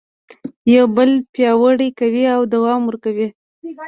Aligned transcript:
یو 0.75 0.85
بل 0.97 1.09
پیاوړي 1.33 1.89
کوي 1.99 2.23
او 2.35 2.41
دوام 2.53 2.81
ورکوي. 2.85 3.27